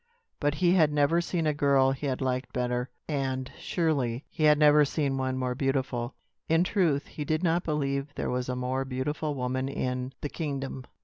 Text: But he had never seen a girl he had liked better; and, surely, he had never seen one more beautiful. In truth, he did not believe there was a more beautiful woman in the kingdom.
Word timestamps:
But 0.39 0.55
he 0.55 0.71
had 0.71 0.91
never 0.91 1.21
seen 1.21 1.45
a 1.45 1.53
girl 1.53 1.91
he 1.91 2.07
had 2.07 2.21
liked 2.21 2.51
better; 2.53 2.89
and, 3.07 3.51
surely, 3.59 4.25
he 4.31 4.45
had 4.45 4.57
never 4.57 4.83
seen 4.83 5.15
one 5.15 5.37
more 5.37 5.53
beautiful. 5.53 6.15
In 6.49 6.63
truth, 6.63 7.05
he 7.05 7.23
did 7.23 7.43
not 7.43 7.63
believe 7.63 8.15
there 8.15 8.31
was 8.31 8.49
a 8.49 8.55
more 8.55 8.83
beautiful 8.83 9.35
woman 9.35 9.69
in 9.69 10.11
the 10.21 10.27
kingdom. 10.29 10.85